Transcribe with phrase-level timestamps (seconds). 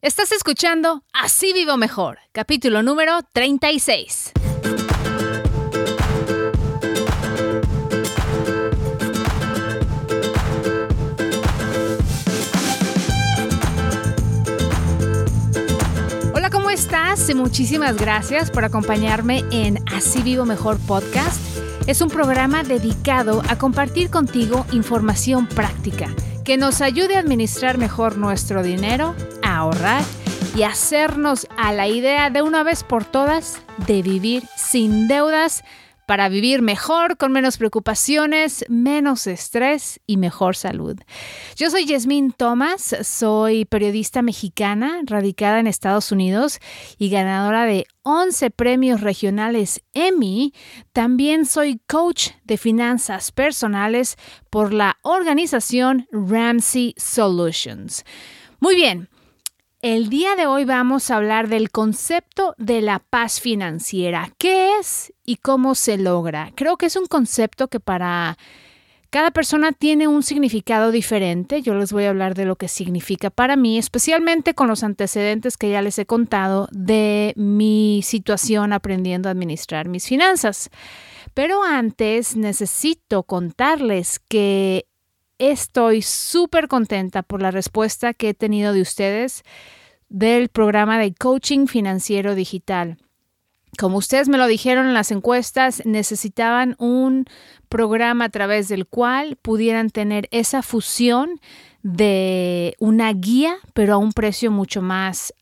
[0.00, 4.30] Estás escuchando Así Vivo Mejor, capítulo número 36.
[16.32, 17.34] Hola, ¿cómo estás?
[17.34, 21.40] Muchísimas gracias por acompañarme en Así Vivo Mejor podcast.
[21.88, 26.14] Es un programa dedicado a compartir contigo información práctica
[26.48, 29.14] que nos ayude a administrar mejor nuestro dinero,
[29.58, 30.04] ahorrar
[30.56, 35.62] y hacernos a la idea de una vez por todas de vivir sin deudas
[36.06, 40.96] para vivir mejor, con menos preocupaciones, menos estrés y mejor salud.
[41.54, 46.60] Yo soy Yasmín Thomas, soy periodista mexicana radicada en Estados Unidos
[46.96, 50.54] y ganadora de 11 premios regionales Emmy.
[50.94, 54.16] También soy coach de finanzas personales
[54.48, 58.04] por la organización Ramsey Solutions.
[58.60, 59.10] Muy bien.
[59.80, 64.32] El día de hoy vamos a hablar del concepto de la paz financiera.
[64.36, 66.50] ¿Qué es y cómo se logra?
[66.56, 68.36] Creo que es un concepto que para
[69.10, 71.62] cada persona tiene un significado diferente.
[71.62, 75.56] Yo les voy a hablar de lo que significa para mí, especialmente con los antecedentes
[75.56, 80.70] que ya les he contado de mi situación aprendiendo a administrar mis finanzas.
[81.34, 84.88] Pero antes necesito contarles que
[85.38, 89.44] Estoy súper contenta por la respuesta que he tenido de ustedes
[90.08, 92.98] del programa de coaching financiero digital.
[93.78, 97.26] Como ustedes me lo dijeron en las encuestas, necesitaban un
[97.68, 101.40] programa a través del cual pudieran tener esa fusión
[101.82, 105.32] de una guía, pero a un precio mucho más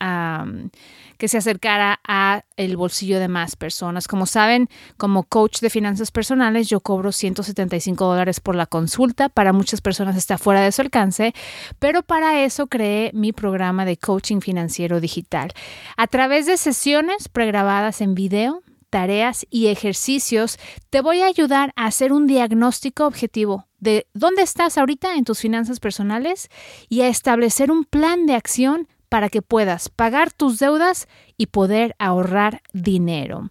[1.17, 4.07] que se acercara a el bolsillo de más personas.
[4.07, 9.29] Como saben, como coach de finanzas personales, yo cobro 175 dólares por la consulta.
[9.29, 11.33] Para muchas personas está fuera de su alcance,
[11.79, 15.51] pero para eso creé mi programa de coaching financiero digital.
[15.97, 20.57] A través de sesiones pregrabadas en video, tareas y ejercicios,
[20.89, 25.39] te voy a ayudar a hacer un diagnóstico objetivo de dónde estás ahorita en tus
[25.39, 26.49] finanzas personales
[26.89, 31.07] y a establecer un plan de acción para que puedas pagar tus deudas
[31.37, 33.49] y poder ahorrar dinero.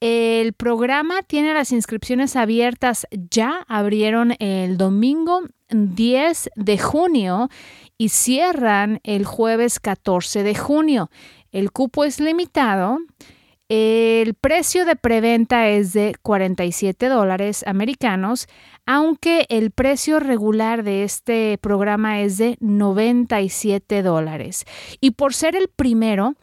[0.00, 7.48] El programa tiene las inscripciones abiertas ya, abrieron el domingo 10 de junio
[7.96, 11.10] y cierran el jueves 14 de junio.
[11.50, 12.98] El cupo es limitado
[13.68, 18.46] el precio de preventa es de 47 dólares americanos,
[18.86, 24.64] aunque el precio regular de este programa es de 97 dólares.
[25.00, 26.36] Y por ser el primero,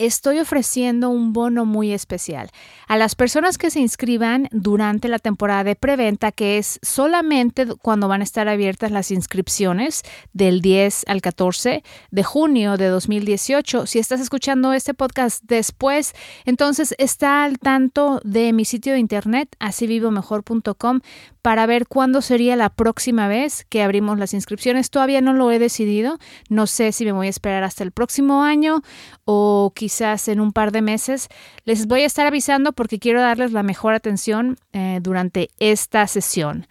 [0.00, 2.50] estoy ofreciendo un bono muy especial
[2.88, 8.08] a las personas que se inscriban durante la temporada de preventa, que es solamente cuando
[8.08, 10.02] van a estar abiertas las inscripciones
[10.32, 13.86] del 10 al 14 de junio de 2018.
[13.86, 16.14] Si estás escuchando este podcast después,
[16.46, 21.00] entonces está al tanto de mi sitio de internet, asivivomejor.com,
[21.42, 24.90] para ver cuándo sería la próxima vez que abrimos las inscripciones.
[24.90, 26.18] Todavía no lo he decidido.
[26.48, 28.82] No sé si me voy a esperar hasta el próximo año
[29.24, 29.89] o quizás
[30.28, 31.28] en un par de meses.
[31.64, 36.66] Les voy a estar avisando porque quiero darles la mejor atención eh, durante esta sesión.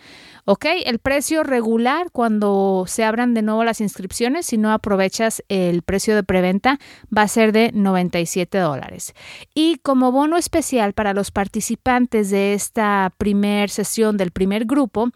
[0.52, 0.66] ¿Ok?
[0.84, 6.16] El precio regular cuando se abran de nuevo las inscripciones, si no aprovechas el precio
[6.16, 6.80] de preventa,
[7.16, 9.14] va a ser de 97 dólares.
[9.54, 15.12] Y como bono especial para los participantes de esta primer sesión del primer grupo,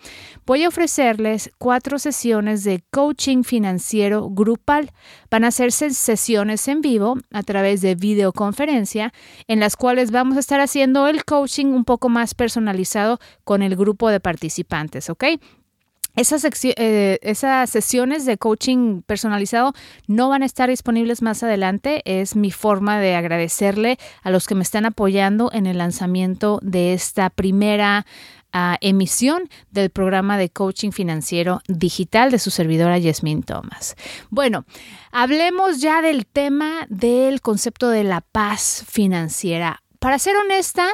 [0.46, 4.92] voy a ofrecerles cuatro sesiones de coaching financiero grupal.
[5.32, 9.12] Van a hacerse sesiones en vivo a través de videoconferencia
[9.48, 13.76] en las cuales vamos a estar haciendo el coaching un poco más personalizado con el
[13.76, 15.23] grupo de participantes, ¿ok?
[16.16, 19.74] Esas, eh, esas, sesiones de coaching personalizado
[20.06, 22.04] no van a estar disponibles más adelante.
[22.06, 26.94] Es mi forma de agradecerle a los que me están apoyando en el lanzamiento de
[26.94, 28.06] esta primera
[28.52, 33.96] ah, emisión del programa de coaching financiero digital de su servidora Yasmin Thomas.
[34.30, 34.66] Bueno,
[35.12, 39.82] hablemos ya del tema del concepto de la paz financiera.
[39.98, 40.88] Para ser honesta,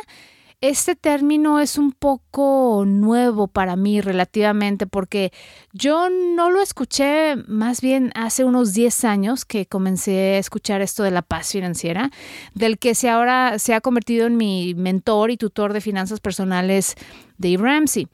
[0.62, 5.32] este término es un poco nuevo para mí relativamente porque
[5.72, 11.04] yo no lo escuché más bien hace unos 10 años que comencé a escuchar esto
[11.04, 12.12] de la paz financiera,
[12.56, 16.96] del que se ahora se ha convertido en mi mentor y tutor de finanzas personales,
[17.38, 18.08] Dave Ramsey.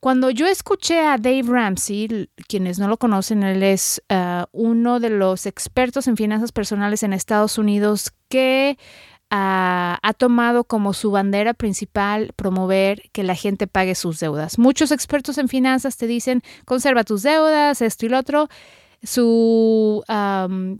[0.00, 5.10] Cuando yo escuché a Dave Ramsey, quienes no lo conocen, él es uh, uno de
[5.10, 8.76] los expertos en finanzas personales en Estados Unidos que
[9.30, 14.58] ha, tomado como su bandera principal promover que la gente pague sus deudas.
[14.58, 18.48] Muchos expertos en finanzas te dicen, conserva tus deudas, esto y lo otro.
[19.02, 20.02] Su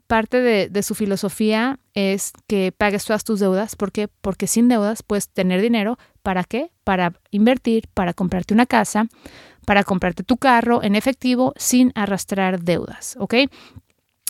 [0.07, 3.77] parte de, de, su filosofía es que pagues todas tus deudas.
[3.77, 4.09] ¿Por qué?
[4.09, 5.99] Porque sin deudas puedes tener dinero.
[6.23, 6.71] ¿Para qué?
[6.83, 9.07] Para invertir, para comprarte una casa,
[9.67, 13.17] para comprarte tu carro en efectivo sin arrastrar deudas.
[13.21, 13.35] ¿Ok?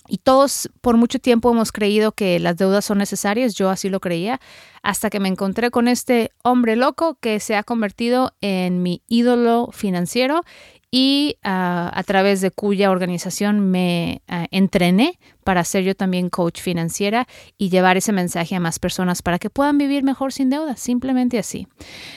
[0.08, 4.00] Y todos por mucho tiempo hemos creído que las deudas son necesarias, yo así lo
[4.00, 4.41] creía,
[4.82, 9.70] hasta que me encontré con este hombre loco que se ha convertido en mi ídolo
[9.73, 10.43] financiero
[10.91, 16.61] y ah, a través de cuya organización me ah, entrené para ser yo también coach
[16.61, 17.26] financiera
[17.59, 21.38] y llevar ese mensaje a más personas para que puedan vivir mejor sin deudas, simplemente
[21.38, 21.67] así.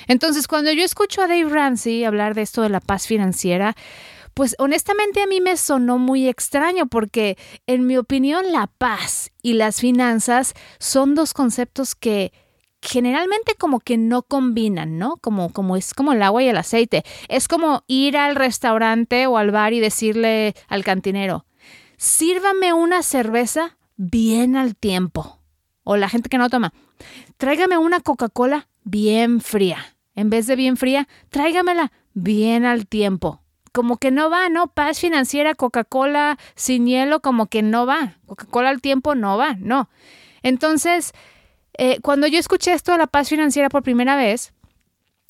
[0.08, 3.76] Entonces, cuando yo escucho a Dave Ramsey hablar de esto de la paz financiera,
[4.40, 7.38] pues honestamente a mí me sonó muy extraño porque
[7.68, 12.32] en mi opinión la paz y las finanzas son dos conceptos que
[12.82, 15.18] generalmente como que no combinan, ¿no?
[15.18, 17.04] Como, como es como el agua y el aceite.
[17.28, 21.46] Es como ir al restaurante o al bar y decirle al cantinero,
[21.98, 25.42] sírvame una cerveza bien al tiempo.
[25.84, 26.72] O la gente que no toma,
[27.36, 29.98] tráigame una Coca-Cola bien fría.
[30.16, 34.68] En vez de bien fría, tráigamela bien al tiempo como que no va, ¿no?
[34.68, 38.18] Paz financiera, Coca-Cola sin hielo, como que no va.
[38.26, 39.90] Coca-Cola al tiempo no va, no.
[40.44, 41.14] Entonces,
[41.78, 44.54] eh, cuando yo escuché esto de la paz financiera por primera vez,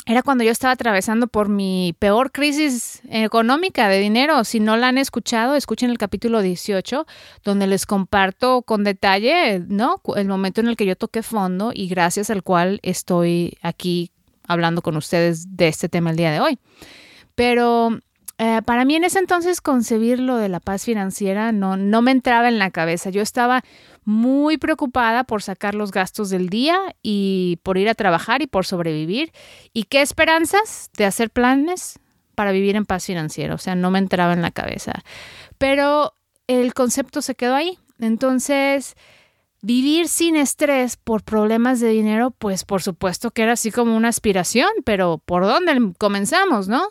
[0.05, 4.43] era cuando yo estaba atravesando por mi peor crisis económica de dinero.
[4.43, 7.05] Si no la han escuchado, escuchen el capítulo 18,
[7.43, 10.01] donde les comparto con detalle, ¿no?
[10.15, 14.11] El momento en el que yo toqué fondo y gracias al cual estoy aquí
[14.47, 16.57] hablando con ustedes de este tema el día de hoy.
[17.35, 17.99] Pero
[18.41, 22.11] eh, para mí en ese entonces concebir lo de la paz financiera no, no me
[22.11, 23.09] entraba en la cabeza.
[23.09, 23.63] Yo estaba
[24.05, 28.65] muy preocupada por sacar los gastos del día y por ir a trabajar y por
[28.65, 29.33] sobrevivir.
[29.73, 31.99] ¿Y qué esperanzas de hacer planes
[32.33, 33.53] para vivir en paz financiera?
[33.55, 34.93] O sea, no me entraba en la cabeza.
[35.57, 36.13] Pero
[36.47, 37.77] el concepto se quedó ahí.
[37.99, 38.95] Entonces,
[39.61, 44.07] vivir sin estrés por problemas de dinero, pues por supuesto que era así como una
[44.07, 46.87] aspiración, pero ¿por dónde comenzamos, no?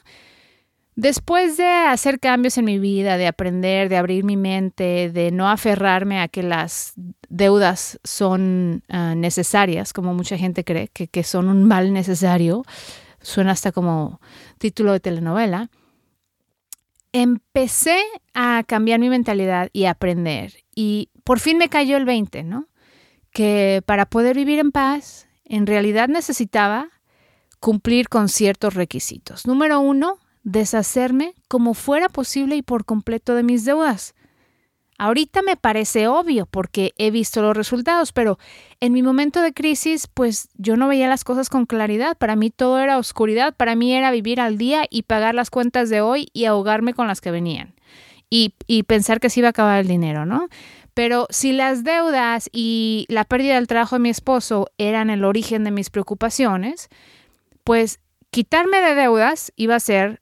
[0.98, 5.48] Después de hacer cambios en mi vida, de aprender, de abrir mi mente, de no
[5.48, 6.94] aferrarme a que las
[7.28, 12.64] deudas son ah, necesarias, como mucha gente cree, que, que son un mal necesario,
[13.22, 14.20] suena hasta como
[14.58, 15.70] título de telenovela,
[17.12, 18.02] empecé
[18.34, 20.64] a cambiar mi mentalidad y aprender.
[20.74, 22.66] Y por fin me cayó el 20, ¿no?
[23.30, 26.88] Que para poder vivir en paz, en realidad necesitaba
[27.60, 29.46] cumplir con ciertos requisitos.
[29.46, 30.18] Número uno,
[30.48, 34.14] deshacerme como fuera posible y por completo de mis deudas.
[34.96, 38.38] Ahorita me parece obvio porque he visto los resultados, pero
[38.80, 42.16] en mi momento de crisis, pues yo no veía las cosas con claridad.
[42.16, 45.88] Para mí todo era oscuridad, para mí era vivir al día y pagar las cuentas
[45.88, 47.74] de hoy y ahogarme con las que venían.
[48.30, 50.48] Y, y pensar que se iba a acabar el dinero, ¿no?
[50.94, 55.62] Pero si las deudas y la pérdida del trabajo de mi esposo eran el origen
[55.62, 56.88] de mis preocupaciones,
[57.62, 58.00] pues
[58.30, 60.20] quitarme de deudas iba a ser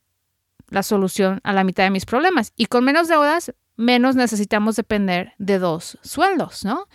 [0.68, 2.52] la solución a la mitad de mis problemas.
[2.56, 6.88] Y con menos deudas, menos necesitamos depender de dos sueldos, ¿no?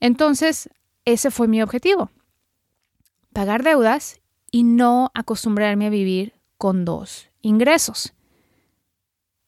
[0.00, 0.68] Entonces,
[1.04, 2.10] ese fue mi objetivo.
[3.32, 4.20] Pagar deudas
[4.50, 8.14] y no acostumbrarme a vivir con dos ingresos,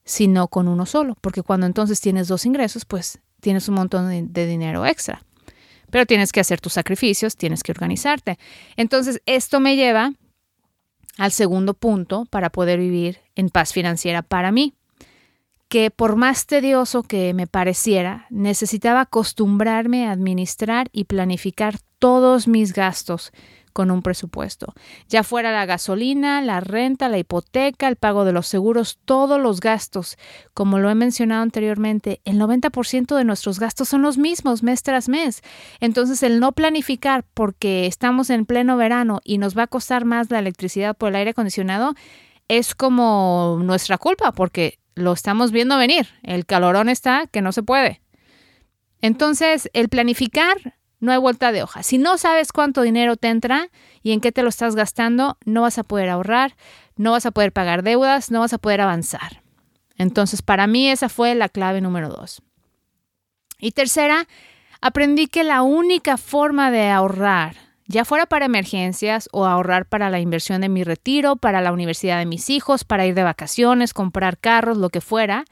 [0.04, 4.22] sino con uno solo, porque cuando entonces tienes dos ingresos, pues tienes un montón de,
[4.22, 5.22] de dinero extra.
[5.90, 8.38] Pero tienes que hacer tus sacrificios, tienes que organizarte.
[8.76, 10.12] Entonces, esto me lleva
[11.18, 14.74] al segundo punto para poder vivir en paz financiera para mí,
[15.68, 22.72] que por más tedioso que me pareciera, necesitaba acostumbrarme a administrar y planificar todos mis
[22.72, 23.32] gastos
[23.78, 24.74] con un presupuesto,
[25.08, 29.60] ya fuera la gasolina, la renta, la hipoteca, el pago de los seguros, todos los
[29.60, 30.18] gastos.
[30.52, 35.08] Como lo he mencionado anteriormente, el 90% de nuestros gastos son los mismos mes tras
[35.08, 35.42] mes.
[35.78, 40.28] Entonces, el no planificar porque estamos en pleno verano y nos va a costar más
[40.28, 41.94] la electricidad por el aire acondicionado,
[42.48, 46.08] es como nuestra culpa porque lo estamos viendo venir.
[46.24, 48.00] El calorón está que no se puede.
[49.02, 51.82] Entonces, el planificar no hay vuelta de hoja.
[51.82, 53.68] Si no sabes cuánto dinero te entra
[54.02, 56.56] y en qué te lo estás gastando, no vas a poder ahorrar,
[56.96, 59.42] no vas a poder pagar deudas, no vas a poder avanzar.
[59.96, 62.42] Entonces, para mí esa fue la clave número dos.
[63.58, 64.28] Y tercera,
[64.80, 70.20] aprendí que la única forma de ahorrar, ya fuera para emergencias o ahorrar para la
[70.20, 74.38] inversión de mi retiro, para la universidad de mis hijos, para ir de vacaciones, comprar
[74.38, 75.44] carros, lo que fuera,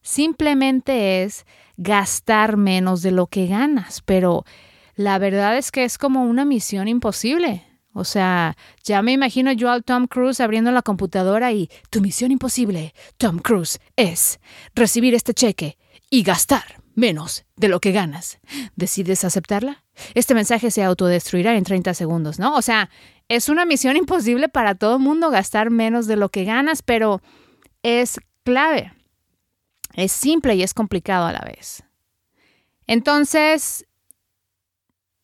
[0.00, 1.44] simplemente es
[1.78, 4.44] gastar menos de lo que ganas, pero
[4.94, 7.64] la verdad es que es como una misión imposible.
[7.94, 12.30] O sea, ya me imagino yo al Tom Cruise abriendo la computadora y tu misión
[12.30, 14.38] imposible, Tom Cruise, es
[14.74, 15.78] recibir este cheque
[16.10, 18.38] y gastar menos de lo que ganas.
[18.76, 19.84] ¿Decides aceptarla?
[20.14, 22.54] Este mensaje se autodestruirá en 30 segundos, ¿no?
[22.56, 22.90] O sea,
[23.28, 27.22] es una misión imposible para todo el mundo gastar menos de lo que ganas, pero
[27.82, 28.92] es clave.
[29.98, 31.82] Es simple y es complicado a la vez.
[32.86, 33.84] Entonces,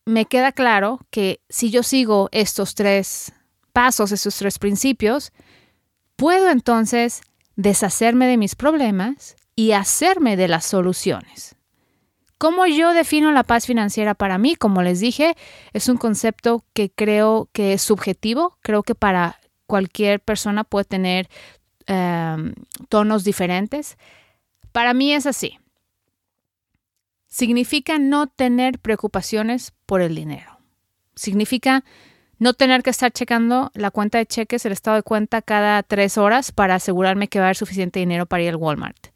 [0.04, 3.32] me queda claro que si yo sigo estos tres
[3.72, 5.32] pasos, estos tres principios,
[6.16, 7.20] puedo entonces
[7.54, 11.54] deshacerme de mis problemas y hacerme de las soluciones.
[12.38, 14.56] ¿Cómo yo defino la paz financiera para mí?
[14.56, 15.36] Como les dije,
[15.72, 18.58] es un concepto que creo que es subjetivo.
[18.60, 19.38] Creo que para
[19.68, 21.28] cualquier persona puede tener
[21.86, 22.54] em,
[22.88, 23.96] tonos diferentes.
[24.74, 25.58] Para mí es así
[27.34, 30.60] significa no tener preocupaciones por el dinero.
[31.16, 31.84] Significa
[32.38, 36.16] no tener que estar checando la cuenta de cheques, el estado de cuenta cada tres
[36.16, 39.08] horas para asegurarme que va a haber suficiente dinero para ir al Walmart.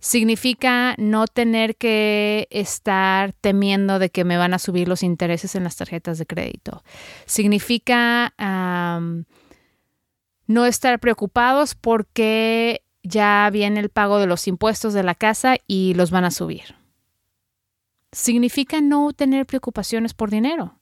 [0.00, 5.62] Significa no tener que estar temiendo de que me van a subir los intereses en
[5.62, 6.82] las tarjetas de crédito.
[7.24, 8.34] Significa
[10.48, 15.94] no estar preocupados porque ya viene el pago de los impuestos de la casa y
[15.94, 16.74] los van a subir
[18.14, 20.78] significa no tener preocupaciones por dinero.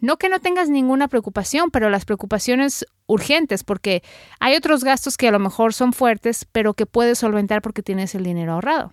[0.00, 4.04] No que no tengas ninguna preocupación, pero las preocupaciones urgentes, porque
[4.38, 8.14] hay otros gastos que a lo mejor son fuertes, pero que puedes solventar porque tienes
[8.14, 8.92] el dinero ahorrado.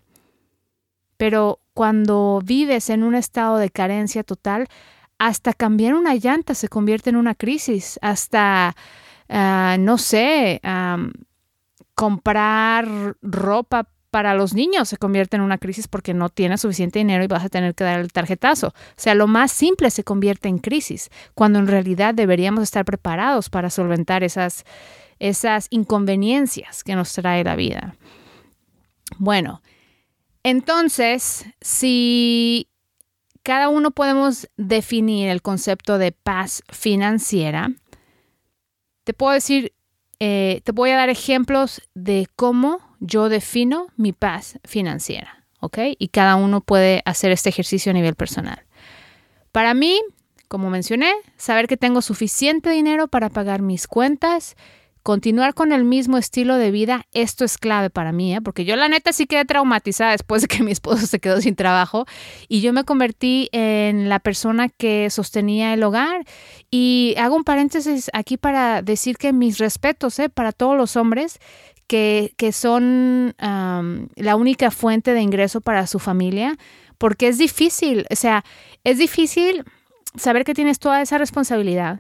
[1.18, 4.68] Pero cuando vives en un estado de carencia total,
[5.20, 8.76] hasta cambiar una llanta se convierte en una crisis, hasta,
[9.30, 10.60] ah, no sé,
[11.96, 17.26] comprar ropa para los niños se convierte en una crisis porque no tienes suficiente dinero
[17.26, 18.68] y vas a tener que dar el tarjetazo.
[18.68, 23.50] O sea, lo más simple se convierte en crisis, cuando en realidad deberíamos estar preparados
[23.50, 24.64] para solventar esas,
[25.20, 27.98] esas inconveniencias que nos trae la vida.
[29.18, 29.62] Bueno,
[30.44, 32.70] entonces, si
[33.44, 37.72] cada uno podemos definir el concepto de paz financiera,
[39.04, 39.75] te puedo decir,
[40.20, 45.80] eh, te voy a dar ejemplos de cómo yo defino mi paz financiera, ¿ok?
[46.00, 48.64] Y cada uno puede hacer este ejercicio a nivel personal.
[49.52, 50.02] Para mí,
[50.48, 54.56] como mencioné, saber que tengo suficiente dinero para pagar mis cuentas,
[55.06, 58.42] continuar con el mismo estilo de vida, esto es clave para mí, ¿eh?
[58.42, 61.56] porque yo la neta sí quedé traumatizada después de que mi esposo se quedó sin
[61.56, 62.08] trabajo
[62.48, 66.26] y yo me convertí en la persona que sostenía el hogar.
[66.72, 70.30] Y hago un paréntesis aquí para decir que mis respetos ¿eh?
[70.30, 71.38] para todos los hombres
[71.86, 76.58] que, son la única fuente de ingreso para su familia,
[76.98, 78.44] porque es difícil, o sea,
[78.84, 79.66] es difícil
[80.16, 82.00] saber que tienes toda esa responsabilidad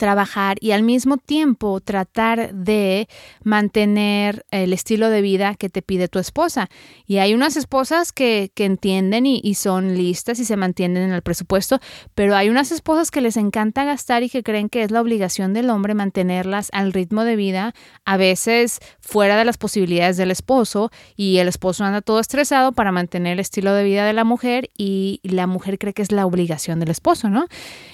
[0.00, 3.06] trabajar y al mismo tiempo tratar de
[3.44, 6.70] mantener el estilo de vida que te pide tu esposa.
[7.06, 11.22] Y hay unas esposas que, entienden y, y, son listas y se mantienen en el
[11.22, 11.80] presupuesto,
[12.14, 15.54] pero hay unas esposas que les encanta gastar y que creen que es la obligación
[15.54, 20.90] del hombre mantenerlas al ritmo de vida, a veces fuera de las posibilidades del esposo
[21.16, 24.70] y el esposo anda todo estresado para mantener el estilo de vida de la mujer
[24.76, 27.46] y la mujer cree que es la obligación del esposo, ¿no?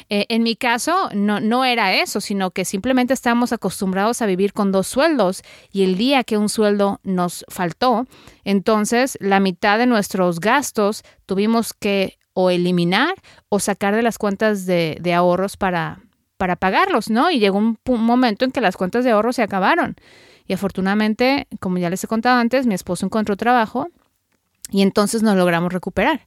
[0.09, 4.53] Eh, en mi caso, no, no era eso, sino que simplemente estábamos acostumbrados a vivir
[4.53, 8.07] con dos sueldos y el día que un sueldo nos faltó,
[8.45, 13.15] entonces la mitad de nuestros gastos tuvimos que o eliminar
[13.49, 16.01] o sacar de las cuentas de, ahorros para,
[16.37, 17.31] para pagarlos, ¿no?
[17.31, 19.97] Y llegó un, momento en que las cuentas de ahorro se acabaron.
[20.47, 23.89] Y afortunadamente, como ya les he contado antes, mi esposo encontró trabajo
[24.71, 26.27] y entonces nos logramos recuperar.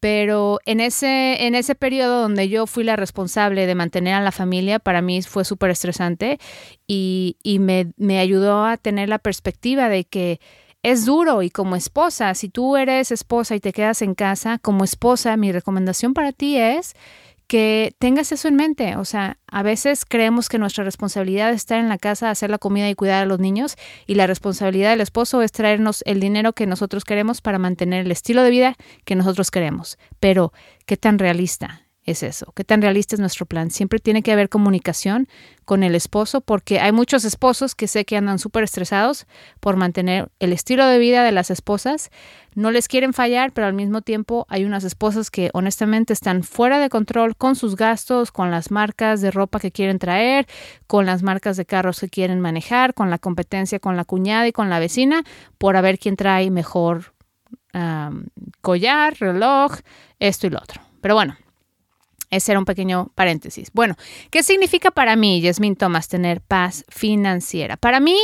[0.00, 4.32] Pero en ese, en ese periodo donde yo fui la responsable de mantener a la
[4.32, 6.38] familia, para mí fue súper estresante
[6.86, 10.40] y, y me, me ayudó a tener la perspectiva de que
[10.82, 14.84] es duro y como esposa, si tú eres esposa y te quedas en casa, como
[14.84, 16.94] esposa, mi recomendación para ti es
[17.48, 18.96] que tengas eso en mente.
[18.96, 22.58] O sea, a veces creemos que nuestra responsabilidad es estar en la casa, hacer la
[22.58, 23.76] comida y cuidar a los niños
[24.06, 28.12] y la responsabilidad del esposo es traernos el dinero que nosotros queremos para mantener el
[28.12, 29.98] estilo de vida que nosotros queremos.
[30.20, 30.52] Pero,
[30.86, 32.52] ¿qué tan realista es eso?
[32.54, 33.70] ¿Qué tan realista es nuestro plan?
[33.70, 35.28] Siempre tiene que haber comunicación
[35.64, 39.26] con el esposo porque hay muchos esposos que sé que andan súper estresados
[39.60, 42.10] por mantener el estilo de vida de las esposas.
[42.54, 46.78] No les quieren fallar, pero al mismo tiempo hay unas esposas que honestamente están fuera
[46.78, 50.46] de control con sus gastos, con las marcas de ropa que quieren traer,
[50.86, 54.52] con las marcas de carros que quieren manejar, con la competencia con la cuñada y
[54.52, 55.24] con la vecina
[55.58, 57.12] por ver quién trae mejor
[58.60, 59.78] collar, reloj,
[60.18, 60.82] esto y lo otro.
[61.00, 61.36] Pero bueno,
[62.30, 63.70] Ese era un pequeño paréntesis.
[63.72, 63.96] Bueno,
[64.30, 67.76] ¿qué significa para mí, Yasmin Thomas, tener paz financiera?
[67.76, 68.18] Para mí,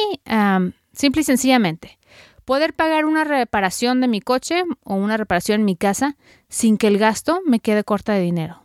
[0.92, 1.98] simple y sencillamente,
[2.44, 6.16] poder pagar una reparación de mi coche o una reparación en mi casa
[6.48, 8.60] sin que el gasto me quede corta de dinero.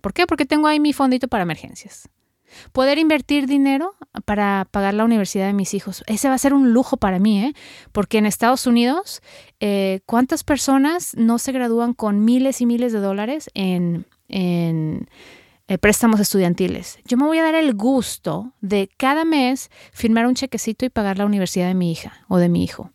[0.00, 0.26] ¿Por qué?
[0.26, 2.08] Porque tengo ahí mi fondito para emergencias.
[2.72, 6.02] Poder invertir dinero para pagar la universidad de mis hijos.
[6.06, 7.54] Ese va a ser un lujo para mí, ¿eh?
[7.92, 9.20] Porque en Estados Unidos,
[9.60, 15.08] eh, ¿cuántas personas no se gradúan con miles y miles de dólares en, en
[15.66, 16.98] eh, préstamos estudiantiles?
[17.04, 21.18] Yo me voy a dar el gusto de cada mes firmar un chequecito y pagar
[21.18, 22.90] la universidad de mi hija o de mi hijo.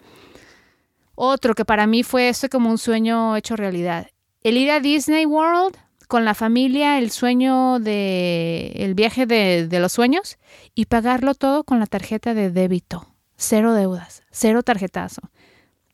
[1.15, 4.07] Otro que para mí fue esto como un sueño hecho realidad.
[4.41, 9.79] El ir a Disney World con la familia el sueño de el viaje de, de,
[9.79, 10.37] los sueños
[10.75, 13.07] y pagarlo todo con la tarjeta de débito.
[13.35, 15.21] Cero deudas, cero tarjetazo.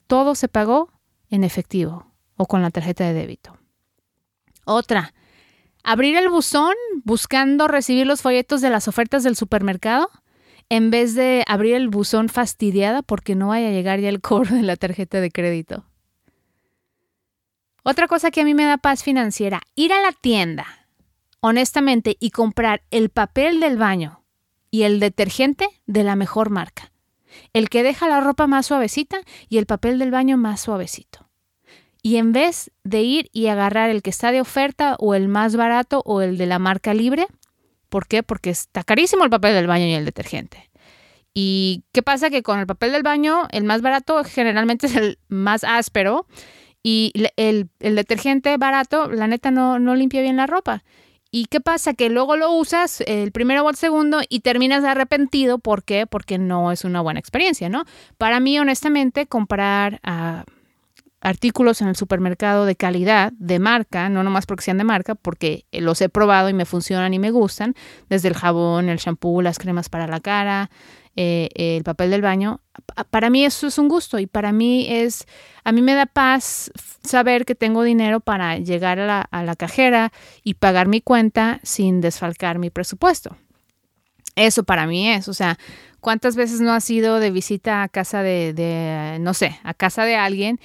[0.07, 0.91] Todo se pagó
[1.29, 3.57] en efectivo o con la tarjeta de débito.
[4.65, 5.13] Otra,
[5.83, 10.09] abrir el buzón buscando recibir los folletos de las ofertas del supermercado
[10.69, 14.55] en vez de abrir el buzón fastidiada porque no vaya a llegar ya el cobro
[14.55, 15.85] de la tarjeta de crédito.
[17.83, 20.87] Otra cosa que a mí me da paz financiera, ir a la tienda,
[21.39, 24.23] honestamente, y comprar el papel del baño
[24.69, 26.91] y el detergente de la mejor marca.
[27.53, 31.28] El que deja la ropa más suavecita y el papel del baño más suavecito.
[32.01, 35.55] Y en vez de ir y agarrar el que está de oferta o el más
[35.55, 37.27] barato o el de la marca libre,
[37.89, 38.23] ¿por qué?
[38.23, 40.69] Porque está carísimo el papel del baño y el detergente.
[41.33, 42.29] ¿Y qué pasa?
[42.29, 46.25] Que con el papel del baño, el más barato generalmente es el más áspero
[46.81, 50.83] y el, detergente barato, la neta, no, no limpia bien la ropa.
[51.31, 51.93] ¿Y qué pasa?
[51.93, 55.59] Que luego lo usas el primero o el segundo y terminas arrepentido.
[55.59, 56.07] ¿Por qué?
[56.07, 57.83] Porque no es una buena experiencia, ¿no?
[58.17, 60.45] Para mí, honestamente, comprar ah,
[61.21, 65.65] artículos en el supermercado de calidad, de marca, no nomás porque sean de marca, porque
[65.71, 67.75] los he probado y me funcionan y me gustan,
[68.09, 70.69] desde el jabón, el shampoo, las cremas para la cara,
[71.15, 72.61] eh, el papel del baño,
[73.09, 75.25] para mí eso es un gusto y para mí es,
[75.65, 76.71] a mí me da paz
[77.03, 82.59] saber que tengo dinero para llegar a la, cajera y pagar mi cuenta sin desfalcar
[82.59, 83.35] mi presupuesto.
[84.35, 85.57] Eso para mí es, o sea,
[85.99, 90.05] ¿cuántas veces no has ido de visita a casa de, de, no sé, a casa
[90.05, 90.61] de alguien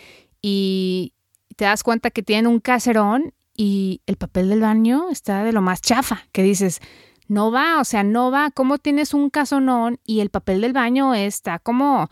[0.47, 1.15] y
[1.57, 5.63] te das cuenta que tienen un caserón y el papel del baño está de lo
[5.63, 6.83] más chafa, que dices,
[7.29, 8.51] no va, o sea, no va.
[8.51, 12.11] ¿Cómo tienes un casonón y el papel del baño está como,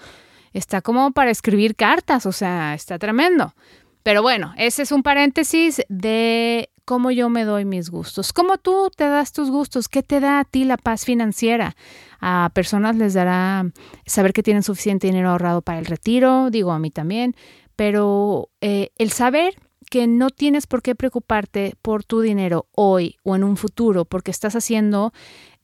[0.55, 2.25] está como para escribir cartas?
[2.25, 3.55] O sea, está tremendo.
[4.03, 8.33] Pero bueno, ese es un paréntesis de cómo yo me doy mis gustos.
[8.33, 9.89] ¿Cómo tú te das tus gustos?
[9.89, 11.77] ¿Qué te da a ti la paz financiera?
[12.21, 13.67] A personas les dará
[14.07, 17.37] saber que tienen suficiente dinero ahorrado para el retiro, digo a mí también,
[17.83, 19.57] pero eh, el saber
[19.91, 24.31] que no tienes por qué preocuparte por tu dinero hoy o en un futuro porque
[24.31, 25.13] estás haciendo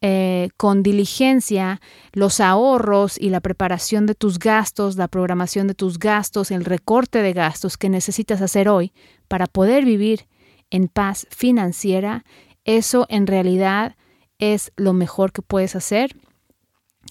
[0.00, 1.80] eh, con diligencia
[2.12, 7.22] los ahorros y la preparación de tus gastos, la programación de tus gastos, el recorte
[7.22, 8.92] de gastos que necesitas hacer hoy
[9.28, 10.26] para poder vivir
[10.70, 12.24] en paz financiera,
[12.64, 13.94] eso en realidad
[14.40, 16.16] es lo mejor que puedes hacer.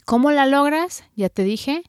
[0.04, 1.06] ¿Cómo la logras?
[1.16, 1.84] Ya te dije,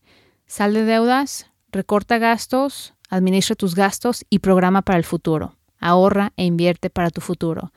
[0.47, 5.55] sal de deudas, recorta gastos, Administra tus gastos y programa para el futuro.
[5.81, 7.73] Ahorra e invierte para tu futuro.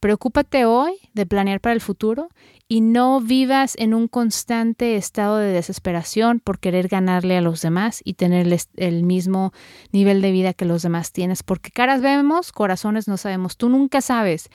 [0.00, 2.30] Preocúpate hoy de planear para el futuro
[2.68, 8.00] y no vivas en un constante estado de desesperación por querer ganarle a los demás
[8.02, 9.52] y tener el mismo
[9.92, 11.42] nivel de vida que los demás tienes.
[11.42, 13.58] Porque caras vemos, corazones no sabemos.
[13.58, 14.48] Tú nunca sabes.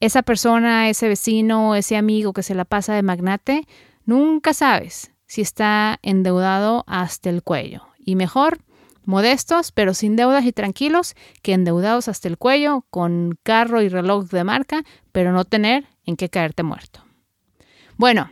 [0.00, 3.68] Esa persona, ese vecino, ese amigo que se la pasa de magnate,
[4.04, 7.82] nunca sabes si está endeudado hasta el cuello.
[7.98, 8.58] Y mejor
[9.08, 14.28] modestos, pero sin deudas y tranquilos, que endeudados hasta el cuello, con carro y reloj
[14.28, 17.04] de marca, pero no tener en qué caerte muerto.
[17.96, 18.30] Bueno,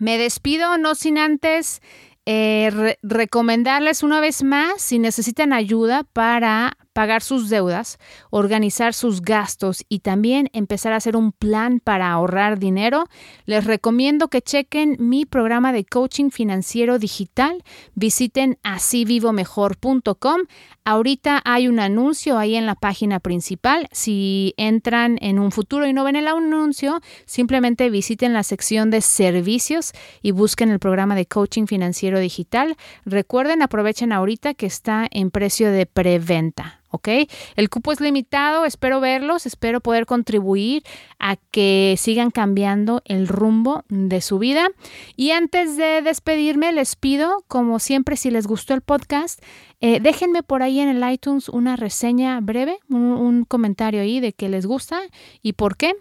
[0.00, 1.80] me despido no sin antes
[2.26, 7.98] eh, recomendarles una vez más si necesitan ayuda para pagar sus deudas,
[8.30, 13.04] organizar sus gastos y también empezar a hacer un plan para ahorrar dinero,
[13.44, 17.62] les recomiendo que chequen mi programa de coaching financiero digital.
[17.94, 20.40] Visiten asivivomejor.com.
[20.84, 23.88] Ahorita hay un anuncio ahí en la página principal.
[23.90, 29.00] Si entran en un futuro y no ven el anuncio, simplemente visiten la sección de
[29.00, 32.76] servicios y busquen el programa de coaching financiero digital.
[33.04, 36.83] Recuerden, aprovechen ahorita que está en precio de preventa.
[36.94, 37.08] ¿Ok?
[37.56, 40.84] El cupo es limitado, espero verlos, espero poder contribuir
[41.18, 44.68] a que sigan cambiando el rumbo de su vida.
[45.16, 49.42] Y antes de despedirme, les pido, como siempre, si les gustó el podcast,
[49.80, 54.32] eh, déjenme por ahí en el iTunes una reseña breve, un, un comentario ahí de
[54.32, 55.00] qué les gusta
[55.42, 55.94] y por qué.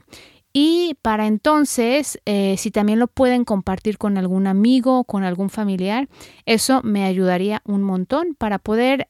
[0.55, 5.49] Y para entonces, eh, si también lo pueden compartir con algún amigo o con algún
[5.49, 6.07] familiar,
[6.45, 9.07] eso me ayudaría un montón para poder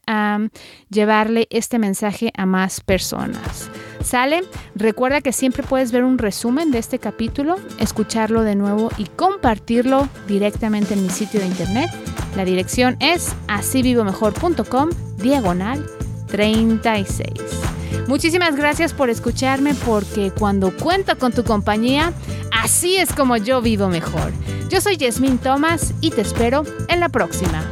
[0.89, 3.69] llevarle este mensaje a más personas.
[4.01, 4.43] ¿Sale?
[4.75, 10.07] Recuerda que siempre puedes ver un resumen de este capítulo, escucharlo de nuevo y compartirlo
[10.27, 11.89] directamente en mi sitio de internet.
[12.37, 15.85] La dirección es asivivomejor.com diagonal
[16.27, 17.82] 36.
[18.07, 22.13] Muchísimas gracias por escucharme porque cuando cuento con tu compañía,
[22.51, 24.31] así es como yo vivo mejor.
[24.69, 27.63] Yo soy Yasmín Thomas y te espero en la próxima.